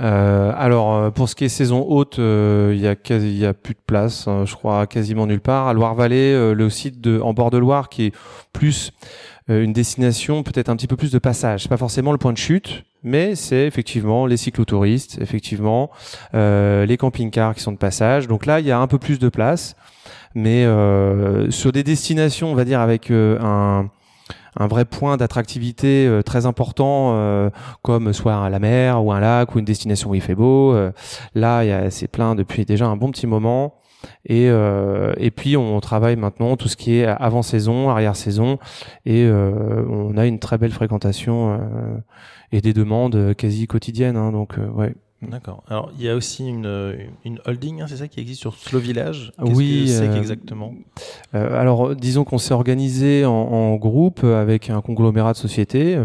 Euh, 0.00 0.52
alors 0.56 1.12
pour 1.12 1.28
ce 1.28 1.36
qui 1.36 1.44
est 1.44 1.48
saison 1.48 1.86
haute, 1.88 2.18
il 2.18 2.80
y 2.80 2.88
a 2.88 2.96
quasi, 2.96 3.38
y 3.38 3.46
a 3.46 3.54
plus 3.54 3.74
de 3.74 3.80
place, 3.86 4.26
hein, 4.26 4.44
je 4.44 4.54
crois 4.54 4.88
quasiment 4.88 5.24
nulle 5.28 5.40
part. 5.40 5.68
À 5.68 5.72
Loire-Vallée, 5.72 6.52
le 6.52 6.70
site 6.70 7.00
de 7.00 7.20
en 7.20 7.32
bord 7.32 7.50
de 7.50 7.58
Loire 7.58 7.88
qui 7.88 8.06
est 8.06 8.12
plus 8.52 8.90
euh, 8.90 9.33
une 9.48 9.72
destination 9.72 10.42
peut-être 10.42 10.68
un 10.68 10.76
petit 10.76 10.86
peu 10.86 10.96
plus 10.96 11.12
de 11.12 11.18
passage. 11.18 11.68
Pas 11.68 11.76
forcément 11.76 12.12
le 12.12 12.18
point 12.18 12.32
de 12.32 12.38
chute, 12.38 12.84
mais 13.04 13.34
c'est 13.34 13.66
effectivement 13.66 14.26
les 14.26 14.38
cyclotouristes, 14.38 15.18
effectivement 15.20 15.90
euh, 16.34 16.86
les 16.86 16.96
camping-cars 16.96 17.54
qui 17.54 17.60
sont 17.60 17.72
de 17.72 17.76
passage. 17.76 18.26
Donc 18.26 18.46
là, 18.46 18.60
il 18.60 18.66
y 18.66 18.72
a 18.72 18.78
un 18.80 18.86
peu 18.86 18.98
plus 18.98 19.18
de 19.18 19.28
place, 19.28 19.76
mais 20.34 20.64
euh, 20.64 21.50
sur 21.50 21.70
des 21.70 21.84
destinations, 21.84 22.50
on 22.50 22.54
va 22.54 22.64
dire 22.64 22.80
avec 22.80 23.10
euh, 23.10 23.38
un 23.40 24.66
vrai 24.66 24.84
point 24.86 25.16
d'attractivité 25.16 26.06
euh, 26.06 26.22
très 26.22 26.46
important, 26.46 27.50
comme 27.82 28.12
soit 28.12 28.48
la 28.48 28.58
mer 28.58 29.04
ou 29.04 29.12
un 29.12 29.20
lac 29.20 29.54
ou 29.54 29.58
une 29.58 29.64
destination 29.64 30.10
où 30.10 30.14
il 30.14 30.22
fait 30.22 30.34
beau. 30.34 30.74
là, 31.34 31.90
c'est 31.90 32.08
plein 32.08 32.34
depuis 32.34 32.64
déjà 32.64 32.86
un 32.86 32.96
bon 32.96 33.10
petit 33.10 33.26
moment. 33.26 33.74
Et, 34.26 34.48
euh, 34.48 35.12
et 35.16 35.30
puis 35.30 35.56
on 35.56 35.80
travaille 35.80 36.16
maintenant 36.16 36.56
tout 36.56 36.68
ce 36.68 36.76
qui 36.76 36.96
est 36.96 37.04
avant 37.06 37.42
saison, 37.42 37.90
arrière 37.90 38.16
saison, 38.16 38.58
et 39.04 39.24
euh, 39.24 39.84
on 39.88 40.16
a 40.16 40.26
une 40.26 40.38
très 40.38 40.58
belle 40.58 40.72
fréquentation 40.72 41.54
euh, 41.54 41.98
et 42.52 42.60
des 42.60 42.72
demandes 42.72 43.34
quasi 43.34 43.66
quotidiennes. 43.66 44.16
Hein, 44.16 44.32
donc 44.32 44.56
ouais. 44.74 44.94
D'accord. 45.30 45.62
Alors, 45.68 45.90
il 45.98 46.04
y 46.04 46.08
a 46.08 46.14
aussi 46.14 46.46
une, 46.46 46.96
une 47.24 47.40
holding, 47.46 47.80
hein, 47.80 47.86
c'est 47.88 47.96
ça 47.96 48.08
qui 48.08 48.20
existe 48.20 48.40
sur 48.40 48.54
Slow 48.54 48.78
Village? 48.78 49.32
Oui. 49.38 49.88
c'est 49.88 50.08
euh, 50.08 50.16
exactement 50.16 50.74
euh, 51.34 51.60
Alors, 51.60 51.94
disons 51.94 52.24
qu'on 52.24 52.38
s'est 52.38 52.54
organisé 52.54 53.24
en, 53.24 53.32
en, 53.32 53.74
groupe 53.76 54.24
avec 54.24 54.70
un 54.70 54.80
conglomérat 54.80 55.32
de 55.32 55.36
sociétés 55.36 55.98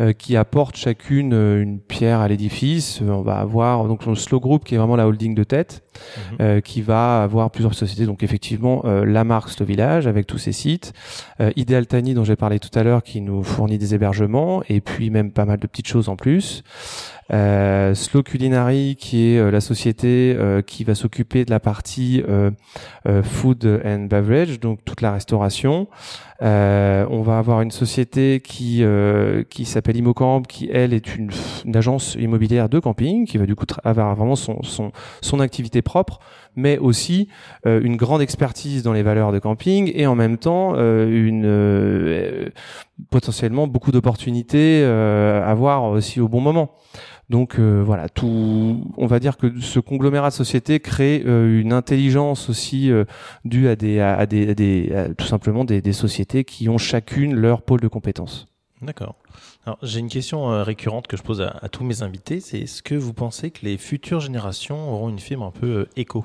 euh, 0.00 0.12
qui 0.12 0.36
apportent 0.36 0.76
chacune 0.76 1.32
une 1.32 1.80
pierre 1.80 2.20
à 2.20 2.28
l'édifice. 2.28 3.00
On 3.02 3.22
va 3.22 3.36
avoir 3.36 3.86
donc 3.86 4.06
le 4.06 4.14
Slow 4.14 4.40
Group 4.40 4.64
qui 4.64 4.74
est 4.74 4.78
vraiment 4.78 4.96
la 4.96 5.06
holding 5.06 5.34
de 5.34 5.44
tête, 5.44 5.84
mhm. 6.38 6.62
qui 6.62 6.82
va 6.82 7.22
avoir 7.22 7.50
plusieurs 7.50 7.74
sociétés. 7.74 8.06
Donc, 8.06 8.22
effectivement, 8.22 8.82
la 8.84 9.24
marque 9.24 9.50
Slow 9.50 9.66
Village 9.66 10.06
avec 10.06 10.26
tous 10.26 10.38
ses 10.38 10.52
sites, 10.52 10.92
Ideal 11.56 11.86
Tiny 11.86 12.14
dont 12.14 12.24
j'ai 12.24 12.36
parlé 12.36 12.58
tout 12.58 12.76
à 12.78 12.82
l'heure 12.82 13.02
qui 13.02 13.20
nous 13.20 13.42
fournit 13.42 13.78
des 13.78 13.94
hébergements 13.94 14.62
et 14.68 14.80
puis 14.80 15.10
même 15.10 15.30
pas 15.32 15.44
mal 15.44 15.58
de 15.58 15.66
petites 15.66 15.88
choses 15.88 16.08
en 16.08 16.16
plus. 16.16 16.62
Slow 17.30 18.22
Culinary, 18.22 18.63
qui 18.72 19.28
est 19.28 19.38
euh, 19.38 19.50
la 19.50 19.60
société 19.60 20.34
euh, 20.38 20.62
qui 20.62 20.84
va 20.84 20.94
s'occuper 20.94 21.44
de 21.44 21.50
la 21.50 21.60
partie 21.60 22.22
food 23.22 23.82
and 23.84 24.06
beverage, 24.10 24.60
donc 24.60 24.84
toute 24.84 25.00
la 25.00 25.12
restauration. 25.12 25.88
Euh, 26.42 27.06
on 27.10 27.22
va 27.22 27.38
avoir 27.38 27.62
une 27.62 27.70
société 27.70 28.40
qui 28.40 28.82
euh, 28.82 29.44
qui 29.44 29.64
s'appelle 29.64 29.96
Immocamp, 29.96 30.42
qui 30.42 30.68
elle 30.72 30.92
est 30.92 31.14
une, 31.14 31.30
agence 31.74 32.16
immobilière 32.18 32.68
de 32.68 32.80
camping, 32.80 33.26
qui 33.26 33.38
va 33.38 33.46
du 33.46 33.54
coup 33.54 33.66
avoir 33.84 34.14
vraiment 34.16 34.34
son, 34.34 34.62
son, 34.62 34.90
son 35.20 35.40
activité 35.40 35.80
propre, 35.80 36.18
mais 36.56 36.76
aussi 36.78 37.28
euh, 37.66 37.80
une 37.82 37.96
grande 37.96 38.20
expertise 38.20 38.82
dans 38.82 38.92
les 38.92 39.02
valeurs 39.02 39.32
de 39.32 39.38
camping 39.38 39.92
et 39.94 40.06
en 40.06 40.16
même 40.16 40.36
temps 40.36 40.74
une 40.74 42.52
potentiellement 43.10 43.66
beaucoup 43.66 43.92
d'opportunités 43.92 44.84
à 44.84 45.54
voir 45.54 45.84
aussi 45.84 46.20
au 46.20 46.28
bon 46.28 46.40
moment. 46.40 46.76
Donc 47.30 47.58
euh, 47.58 47.82
voilà, 47.84 48.08
tout, 48.08 48.84
on 48.96 49.06
va 49.06 49.18
dire 49.18 49.36
que 49.36 49.60
ce 49.60 49.80
conglomérat 49.80 50.28
de 50.28 50.34
sociétés 50.34 50.80
crée 50.80 51.22
euh, 51.24 51.60
une 51.60 51.72
intelligence 51.72 52.50
aussi 52.50 52.90
euh, 52.90 53.04
due 53.44 53.68
à 53.68 53.76
des, 53.76 54.00
à 54.00 54.26
des, 54.26 55.14
tout 55.16 55.26
simplement 55.26 55.64
des, 55.64 55.92
sociétés 55.92 56.44
qui 56.44 56.68
ont 56.68 56.78
chacune 56.78 57.34
leur 57.34 57.62
pôle 57.62 57.80
de 57.80 57.88
compétences. 57.88 58.48
D'accord. 58.82 59.14
Alors 59.64 59.78
j'ai 59.82 60.00
une 60.00 60.08
question 60.08 60.62
récurrente 60.62 61.06
que 61.06 61.16
je 61.16 61.22
pose 61.22 61.40
à, 61.40 61.58
à 61.62 61.68
tous 61.68 61.84
mes 61.84 62.02
invités, 62.02 62.40
c'est 62.40 62.60
est-ce 62.60 62.82
que 62.82 62.94
vous 62.94 63.14
pensez 63.14 63.50
que 63.50 63.64
les 63.64 63.78
futures 63.78 64.20
générations 64.20 64.92
auront 64.92 65.08
une 65.08 65.20
fibre 65.20 65.44
un 65.44 65.52
peu 65.52 65.86
éco? 65.96 66.24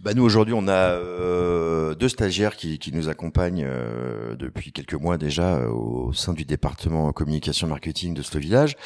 Bah 0.00 0.14
nous 0.14 0.22
aujourd'hui 0.22 0.54
on 0.54 0.66
a 0.66 0.92
euh, 0.92 1.94
deux 1.94 2.08
stagiaires 2.08 2.56
qui, 2.56 2.78
qui 2.78 2.92
nous 2.92 3.08
accompagnent 3.08 3.66
euh, 3.66 4.34
depuis 4.34 4.72
quelques 4.72 4.94
mois 4.94 5.18
déjà 5.18 5.56
euh, 5.56 5.68
au 5.68 6.12
sein 6.12 6.32
du 6.32 6.44
département 6.44 7.12
communication 7.12 7.66
marketing 7.66 8.14
de 8.14 8.22
ce 8.22 8.38
village. 8.38 8.76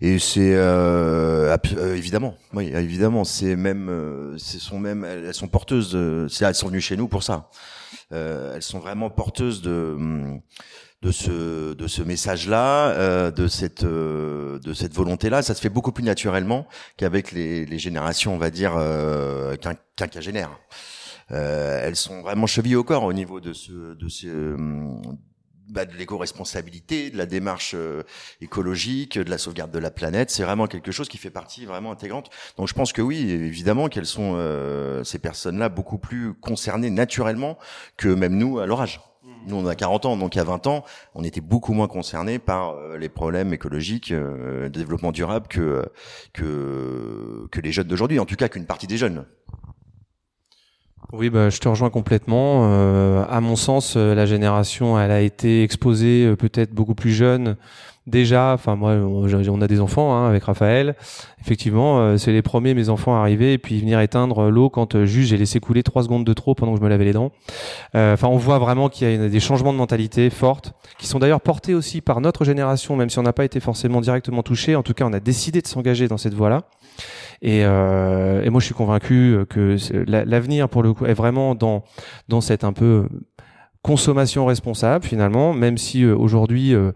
Et 0.00 0.18
c'est 0.18 0.54
évidemment 1.94 2.36
oui 2.52 2.70
évidemment 2.74 3.24
c'est 3.24 3.56
même 3.56 4.34
ce 4.36 4.58
sont 4.58 4.78
même 4.78 5.04
elles 5.04 5.34
sont 5.34 5.48
porteuses 5.48 5.92
de, 5.92 6.28
elles 6.40 6.54
sont 6.54 6.68
venues 6.68 6.80
chez 6.80 6.96
nous 6.96 7.08
pour 7.08 7.22
ça 7.22 7.50
elles 8.14 8.62
sont 8.62 8.78
vraiment 8.78 9.10
porteuses 9.10 9.62
de 9.62 9.94
hum, 9.96 10.40
de 11.04 11.12
ce 11.12 11.74
de 11.74 11.86
ce 11.86 12.02
message-là, 12.02 12.88
euh, 12.92 13.30
de 13.30 13.46
cette 13.46 13.84
euh, 13.84 14.58
de 14.60 14.72
cette 14.72 14.94
volonté-là, 14.94 15.42
ça 15.42 15.54
se 15.54 15.60
fait 15.60 15.68
beaucoup 15.68 15.92
plus 15.92 16.02
naturellement 16.02 16.66
qu'avec 16.96 17.30
les, 17.30 17.66
les 17.66 17.78
générations, 17.78 18.34
on 18.34 18.38
va 18.38 18.50
dire 18.50 18.74
euh, 18.76 19.54
quinquagénaires. 19.96 20.58
Euh, 21.30 21.80
elles 21.82 21.96
sont 21.96 22.22
vraiment 22.22 22.46
chevillées 22.46 22.76
au 22.76 22.84
corps 22.84 23.04
au 23.04 23.12
niveau 23.12 23.40
de 23.40 23.52
ce 23.52 23.94
de 23.94 24.08
ce 24.08 24.26
euh, 24.26 24.56
bah, 25.68 25.84
de 25.84 25.94
l'éco-responsabilité, 25.94 27.10
de 27.10 27.16
la 27.16 27.26
démarche 27.26 27.72
euh, 27.74 28.02
écologique, 28.40 29.18
de 29.18 29.30
la 29.30 29.38
sauvegarde 29.38 29.70
de 29.70 29.78
la 29.78 29.90
planète. 29.90 30.30
C'est 30.30 30.44
vraiment 30.44 30.66
quelque 30.66 30.92
chose 30.92 31.08
qui 31.08 31.18
fait 31.18 31.30
partie 31.30 31.66
vraiment 31.66 31.92
intégrante. 31.92 32.30
Donc 32.56 32.68
je 32.68 32.74
pense 32.74 32.92
que 32.92 33.02
oui, 33.02 33.30
évidemment 33.30 33.88
qu'elles 33.88 34.06
sont 34.06 34.34
ces 35.04 35.18
personnes-là 35.18 35.68
beaucoup 35.68 35.98
plus 35.98 36.34
concernées 36.34 36.90
naturellement 36.90 37.58
que 37.96 38.08
même 38.08 38.36
nous 38.36 38.58
à 38.58 38.66
leur 38.66 38.80
âge. 38.80 39.00
Nous, 39.46 39.56
on 39.56 39.66
a 39.66 39.74
40 39.74 40.06
ans, 40.06 40.16
donc 40.16 40.34
il 40.34 40.38
y 40.38 40.40
a 40.40 40.44
20 40.44 40.66
ans, 40.66 40.84
on 41.14 41.22
était 41.22 41.42
beaucoup 41.42 41.74
moins 41.74 41.88
concernés 41.88 42.38
par 42.38 42.70
euh, 42.70 42.96
les 42.96 43.08
problèmes 43.08 43.52
écologiques, 43.52 44.10
euh, 44.10 44.64
de 44.64 44.78
développement 44.78 45.12
durable 45.12 45.48
que 45.48 45.84
que 46.32 47.46
que 47.50 47.60
les 47.60 47.72
jeunes 47.72 47.88
d'aujourd'hui, 47.88 48.18
en 48.18 48.24
tout 48.24 48.36
cas 48.36 48.48
qu'une 48.48 48.66
partie 48.66 48.86
des 48.86 48.96
jeunes. 48.96 49.26
Oui, 51.12 51.30
bah, 51.30 51.50
je 51.50 51.58
te 51.58 51.68
rejoins 51.68 51.90
complètement. 51.90 52.62
Euh, 52.64 53.24
à 53.28 53.40
mon 53.40 53.56
sens, 53.56 53.96
la 53.96 54.26
génération, 54.26 54.98
elle 54.98 55.10
a 55.10 55.20
été 55.20 55.62
exposée 55.62 56.34
peut-être 56.36 56.72
beaucoup 56.72 56.94
plus 56.94 57.12
jeune 57.12 57.56
déjà, 58.06 58.52
enfin 58.52 58.76
moi, 58.76 58.92
on 58.92 59.60
a 59.60 59.66
des 59.66 59.80
enfants 59.80 60.14
hein, 60.14 60.28
avec 60.28 60.44
Raphaël. 60.44 60.94
Effectivement, 61.40 62.00
euh, 62.00 62.16
c'est 62.16 62.32
les 62.32 62.42
premiers 62.42 62.74
mes 62.74 62.88
enfants 62.88 63.16
à 63.16 63.20
arriver 63.20 63.54
et 63.54 63.58
puis 63.58 63.80
venir 63.80 64.00
éteindre 64.00 64.50
l'eau 64.50 64.70
quand 64.70 64.94
euh, 64.94 65.04
juste 65.04 65.30
j'ai 65.30 65.36
laissé 65.36 65.60
couler 65.60 65.82
trois 65.82 66.02
secondes 66.02 66.24
de 66.24 66.32
trop 66.32 66.54
pendant 66.54 66.72
que 66.72 66.78
je 66.78 66.84
me 66.84 66.88
lavais 66.88 67.04
les 67.04 67.12
dents. 67.12 67.32
Euh, 67.94 68.14
enfin, 68.14 68.28
on 68.28 68.36
voit 68.36 68.58
vraiment 68.58 68.88
qu'il 68.88 69.10
y 69.10 69.14
a 69.14 69.28
des 69.28 69.40
changements 69.40 69.72
de 69.72 69.78
mentalité 69.78 70.30
fortes, 70.30 70.72
qui 70.98 71.06
sont 71.06 71.18
d'ailleurs 71.18 71.40
portés 71.40 71.74
aussi 71.74 72.00
par 72.00 72.20
notre 72.20 72.44
génération, 72.44 72.96
même 72.96 73.10
si 73.10 73.18
on 73.18 73.22
n'a 73.22 73.32
pas 73.32 73.44
été 73.44 73.60
forcément 73.60 74.00
directement 74.00 74.42
touché. 74.42 74.76
En 74.76 74.82
tout 74.82 74.94
cas, 74.94 75.04
on 75.06 75.12
a 75.12 75.20
décidé 75.20 75.62
de 75.62 75.66
s'engager 75.66 76.08
dans 76.08 76.18
cette 76.18 76.34
voie-là. 76.34 76.62
Et, 77.42 77.60
et, 77.60 78.50
moi, 78.50 78.60
je 78.60 78.64
suis 78.64 78.74
convaincu 78.74 79.38
que 79.48 79.76
l'avenir, 80.06 80.68
pour 80.68 80.82
le 80.82 80.92
coup, 80.92 81.06
est 81.06 81.14
vraiment 81.14 81.54
dans 81.54 81.84
dans 82.28 82.40
cette 82.40 82.64
un 82.64 82.72
peu 82.72 83.06
consommation 83.84 84.46
responsable 84.46 85.04
finalement, 85.04 85.52
même 85.52 85.76
si 85.76 86.04
euh, 86.04 86.16
aujourd'hui, 86.16 86.74
euh, 86.74 86.92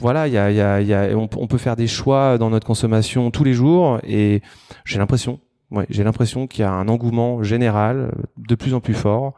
voilà, 0.00 0.28
il 0.28 0.32
y 0.32 0.38
a, 0.38 0.52
y 0.52 0.60
a, 0.60 0.80
y 0.80 0.94
a 0.94 1.08
on, 1.16 1.28
on, 1.36 1.48
peut 1.48 1.58
faire 1.58 1.74
des 1.74 1.88
choix 1.88 2.38
dans 2.38 2.50
notre 2.50 2.68
consommation 2.68 3.32
tous 3.32 3.42
les 3.42 3.52
jours, 3.52 3.98
et 4.04 4.40
j'ai 4.84 4.98
l'impression, 4.98 5.40
ouais, 5.72 5.86
j'ai 5.90 6.04
l'impression 6.04 6.46
qu'il 6.46 6.60
y 6.60 6.64
a 6.64 6.70
un 6.70 6.86
engouement 6.86 7.42
général 7.42 7.96
euh, 7.96 8.12
de 8.36 8.54
plus 8.54 8.74
en 8.74 8.80
plus 8.80 8.94
fort 8.94 9.34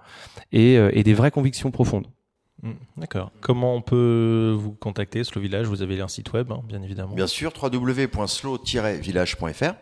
et, 0.52 0.75
et 0.75 1.02
des 1.02 1.14
vraies 1.14 1.30
convictions 1.30 1.71
profondes. 1.71 2.09
Mm, 2.62 2.73
d'accord. 2.99 3.33
Comment 3.40 3.75
on 3.75 3.80
peut 3.80 4.54
vous 4.56 4.73
contacter, 4.73 5.25
Slow 5.25 5.40
Village? 5.40 5.66
Vous 5.66 5.80
avez 5.80 5.99
un 6.02 6.09
site 6.09 6.35
web, 6.35 6.52
hein, 6.52 6.61
bien 6.68 6.83
évidemment. 6.83 7.14
Bien 7.14 7.26
sûr, 7.26 7.54
www.slow-village.fr. 7.61 9.75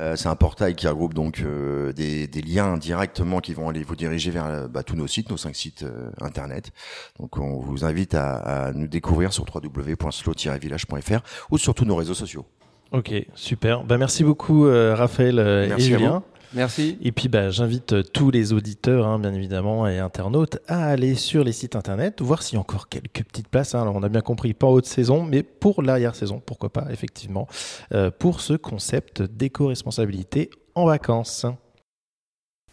Euh, 0.00 0.16
c'est 0.16 0.28
un 0.28 0.36
portail 0.36 0.74
qui 0.74 0.86
regroupe 0.86 1.14
donc 1.14 1.40
euh, 1.40 1.92
des, 1.92 2.26
liens 2.42 2.76
directement 2.76 3.40
qui 3.40 3.54
vont 3.54 3.68
aller 3.68 3.82
vous 3.82 3.96
diriger 3.96 4.30
vers 4.30 4.68
bah, 4.68 4.82
tous 4.82 4.96
nos 4.96 5.06
sites, 5.06 5.30
nos 5.30 5.36
cinq 5.36 5.54
sites 5.54 5.82
euh, 5.82 6.10
internet. 6.20 6.70
Donc 7.18 7.38
on 7.38 7.58
vous 7.60 7.84
invite 7.84 8.14
à, 8.14 8.72
nous 8.74 8.88
découvrir 8.88 9.32
sur 9.32 9.44
www.slow-village.fr 9.52 11.20
ou 11.50 11.58
sur 11.58 11.74
tous 11.74 11.84
nos 11.84 11.96
réseaux 11.96 12.14
sociaux. 12.14 12.44
Ok, 12.92 13.12
super. 13.34 13.84
Bah, 13.84 13.98
merci 13.98 14.22
beaucoup 14.22 14.64
Raphaël 14.64 15.38
et 15.38 15.80
Julien. 15.80 16.22
Merci. 16.52 16.98
Et 17.02 17.12
puis, 17.12 17.28
bah, 17.28 17.50
j'invite 17.50 17.92
euh, 17.92 18.02
tous 18.02 18.30
les 18.30 18.52
auditeurs, 18.52 19.06
hein, 19.06 19.18
bien 19.18 19.32
évidemment, 19.34 19.86
et 19.86 19.98
internautes, 19.98 20.58
à 20.68 20.86
aller 20.86 21.14
sur 21.14 21.44
les 21.44 21.52
sites 21.52 21.76
internet, 21.76 22.22
voir 22.22 22.42
s'il 22.42 22.54
y 22.54 22.56
a 22.58 22.60
encore 22.60 22.88
quelques 22.88 23.24
petites 23.24 23.48
places. 23.48 23.74
Hein. 23.74 23.82
Alors, 23.82 23.96
on 23.96 24.02
a 24.02 24.08
bien 24.08 24.20
compris, 24.20 24.54
pas 24.54 24.66
haute 24.66 24.86
saison, 24.86 25.24
mais 25.24 25.42
pour 25.42 25.82
l'arrière-saison, 25.82 26.40
pourquoi 26.44 26.72
pas, 26.72 26.86
effectivement, 26.90 27.48
euh, 27.92 28.10
pour 28.10 28.40
ce 28.40 28.54
concept 28.54 29.22
d'éco-responsabilité 29.22 30.50
en 30.74 30.86
vacances. 30.86 31.46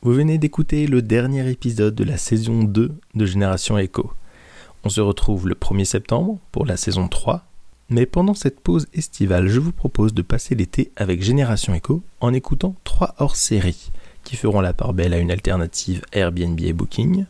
Vous 0.02 0.14
venez 0.14 0.38
d'écouter 0.38 0.86
le 0.86 1.02
dernier 1.02 1.50
épisode 1.50 1.96
de 1.96 2.04
la 2.04 2.18
saison 2.18 2.64
2 2.64 2.92
de 3.16 3.26
Génération 3.26 3.78
Echo. 3.78 4.12
On 4.84 4.90
se 4.90 5.00
retrouve 5.00 5.48
le 5.48 5.56
1er 5.56 5.86
septembre 5.86 6.40
pour 6.52 6.66
la 6.66 6.76
saison 6.76 7.08
3 7.08 7.53
mais 7.94 8.08
pendant 8.08 8.34
cette 8.34 8.60
pause 8.60 8.88
estivale, 8.94 9.48
je 9.48 9.60
vous 9.60 9.72
propose 9.72 10.16
de 10.16 10.24
passer 10.24 10.56
l'été 10.56 10.92
avec 10.96 11.22
Génération 11.22 11.76
Echo 11.76 12.02
en 12.22 12.34
écoutant 12.34 12.76
trois 12.84 13.14
hors-séries 13.20 13.92
qui 14.24 14.36
feront 14.36 14.62
la 14.62 14.74
part 14.74 14.94
belle 14.94 15.14
à 15.14 15.20
une 15.20 15.30
alternative 15.30 16.02
Airbnb 16.12 16.60
et 16.60 16.74
Booking, 16.74 17.26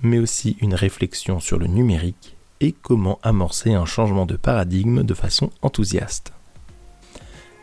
mais 0.00 0.18
aussi 0.18 0.56
une 0.62 0.74
réflexion 0.74 1.38
sur 1.38 1.58
le 1.58 1.66
numérique 1.66 2.34
et 2.62 2.72
comment 2.72 3.18
amorcer 3.22 3.74
un 3.74 3.84
changement 3.84 4.24
de 4.24 4.36
paradigme 4.36 5.02
de 5.02 5.12
façon 5.12 5.50
enthousiaste. 5.60 6.32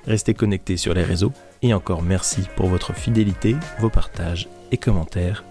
Restez 0.06 0.36
connectés 0.36 0.77
sur 0.77 0.94
les 0.94 1.03
réseaux 1.03 1.34
et 1.63 1.74
encore 1.74 2.03
merci 2.03 2.44
pour 2.56 2.67
votre 2.67 2.94
fidélité, 2.94 3.56
vos 3.79 3.89
partages 3.89 4.48
et 4.72 4.77
commentaires. 4.77 5.44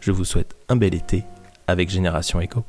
Je 0.00 0.12
vous 0.12 0.26
souhaite 0.26 0.56
un 0.68 0.76
bel 0.76 0.94
été 0.94 1.24
avec 1.66 1.88
Génération 1.88 2.38
Echo. 2.38 2.64